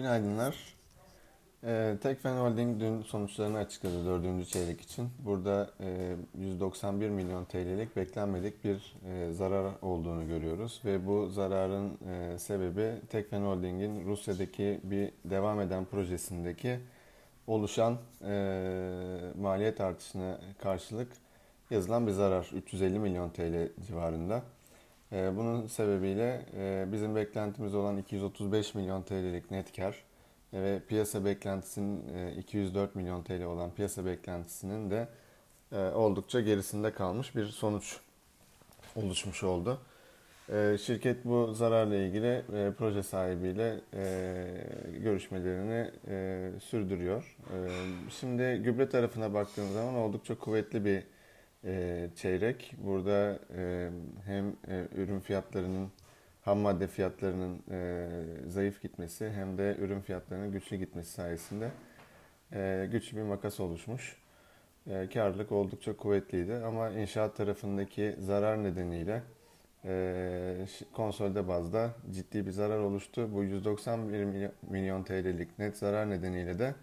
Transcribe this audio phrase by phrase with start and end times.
[0.00, 0.56] Günaydınlar.
[1.64, 5.08] Ee, Tekfen Holding dün sonuçlarını açıkladı dördüncü çeyrek için.
[5.24, 10.80] Burada e, 191 milyon TL'lik beklenmedik bir e, zarar olduğunu görüyoruz.
[10.84, 16.78] Ve bu zararın e, sebebi Tekfen Holding'in Rusya'daki bir devam eden projesindeki
[17.46, 18.32] oluşan e,
[19.40, 21.12] maliyet artışına karşılık
[21.70, 24.42] yazılan bir zarar 350 milyon TL civarında.
[25.12, 30.04] E, bunun sebebiyle e, bizim beklentimiz olan 235 milyon TL'lik net kar
[30.52, 32.02] ve piyasa beklentisinin
[32.38, 35.08] 204 milyon TL olan piyasa beklentisinin de
[35.94, 37.96] oldukça gerisinde kalmış bir sonuç
[38.96, 39.80] oluşmuş oldu.
[40.80, 42.42] Şirket bu zararla ilgili
[42.78, 43.80] proje sahibiyle
[45.02, 45.90] görüşmelerini
[46.60, 47.36] sürdürüyor.
[48.20, 51.02] Şimdi gübre tarafına baktığımız zaman oldukça kuvvetli bir
[52.16, 52.74] çeyrek.
[52.78, 53.38] Burada
[54.26, 54.56] hem
[54.96, 55.90] ürün fiyatlarının
[56.42, 58.08] ham madde fiyatlarının e,
[58.46, 61.70] zayıf gitmesi hem de ürün fiyatlarının güçlü gitmesi sayesinde
[62.52, 64.16] e, güçlü bir makas oluşmuş.
[64.86, 69.22] E, karlılık oldukça kuvvetliydi ama inşaat tarafındaki zarar nedeniyle
[69.84, 73.34] e, konsolde bazda ciddi bir zarar oluştu.
[73.34, 76.74] Bu 191 milyon TL'lik net zarar nedeniyle de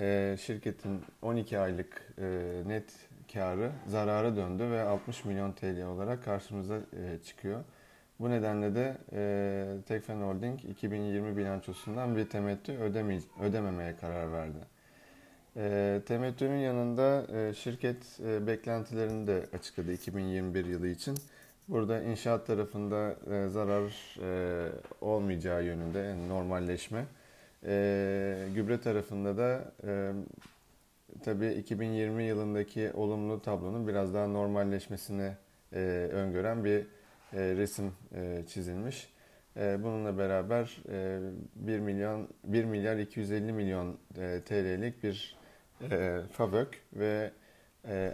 [0.00, 2.84] e, şirketin 12 aylık e, net
[3.32, 7.64] karı zarara döndü ve 60 milyon TL olarak karşımıza e, çıkıyor.
[8.20, 14.58] Bu nedenle de e, Tekfen Holding 2020 bilançosundan bir temettü ödeme, ödememeye karar verdi.
[15.56, 21.18] E, temettünün yanında e, şirket e, beklentilerini de açıkladı 2021 yılı için.
[21.68, 24.68] Burada inşaat tarafında e, zarar e,
[25.00, 27.04] olmayacağı yönünde normalleşme.
[27.66, 30.12] E, gübre tarafında da e,
[31.24, 35.32] tabii 2020 yılındaki olumlu tablonun biraz daha normalleşmesini
[35.72, 35.78] e,
[36.12, 36.78] öngören bir
[37.32, 39.12] e, resim e, çizilmiş.
[39.56, 40.82] E, bununla beraber
[41.56, 43.98] 1 milyon 1 milyar 250 milyon
[44.44, 45.36] TL'lik bir
[46.32, 47.30] FAVÖK ve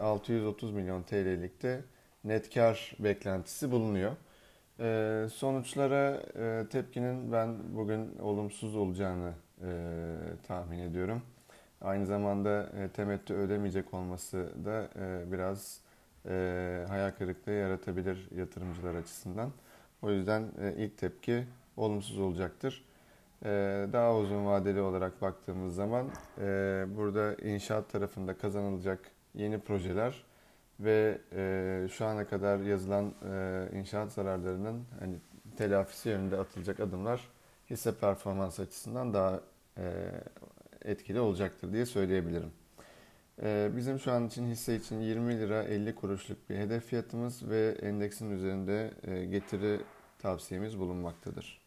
[0.00, 1.80] 630 milyon TL'lik de
[2.24, 4.12] net kar beklentisi bulunuyor.
[5.28, 6.22] Sonuçlara
[6.68, 9.32] tepkinin ben bugün olumsuz olacağını
[10.48, 11.22] tahmin ediyorum.
[11.80, 14.88] Aynı zamanda temettü ödemeyecek olması da
[15.32, 15.80] biraz
[16.28, 19.50] e, hayal kırıklığı yaratabilir yatırımcılar açısından.
[20.02, 21.44] O yüzden e, ilk tepki
[21.76, 22.84] olumsuz olacaktır.
[23.44, 23.48] E,
[23.92, 26.06] daha uzun vadeli olarak baktığımız zaman
[26.38, 30.24] e, burada inşaat tarafında kazanılacak yeni projeler
[30.80, 35.16] ve e, şu ana kadar yazılan e, inşaat zararlarının hani
[35.56, 37.20] telafisi yönünde atılacak adımlar
[37.70, 39.40] hisse performans açısından daha
[39.78, 40.10] e,
[40.84, 42.52] etkili olacaktır diye söyleyebilirim.
[43.42, 47.76] Ee, bizim şu an için hisse için 20 lira 50 kuruşluk bir hedef fiyatımız ve
[47.82, 49.80] endeksin üzerinde e, getiri
[50.18, 51.65] tavsiyemiz bulunmaktadır.